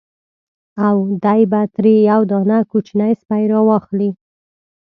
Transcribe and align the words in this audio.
او 0.87 0.95
دی 1.23 1.41
به 1.51 1.61
ترې 1.73 1.95
یو 2.09 2.21
دانه 2.31 2.57
کوچنی 2.71 3.11
سپی 3.21 3.43
را 3.51 3.59
واخلي. 3.67 4.09